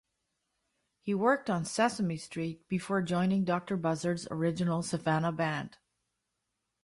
He 1.03 1.13
worked 1.13 1.47
on 1.47 1.63
"Sesame 1.63 2.17
Street", 2.17 2.67
before 2.67 3.03
joining 3.03 3.43
Doctor 3.43 3.77
Buzzard's 3.77 4.27
Original 4.31 4.81
Savannah 4.81 5.31
Band. 5.31 5.77